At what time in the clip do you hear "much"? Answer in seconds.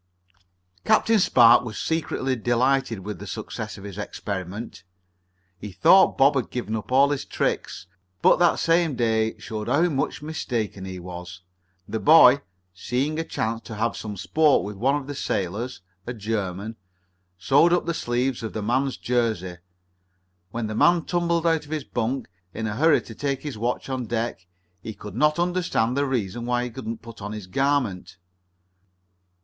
9.89-10.23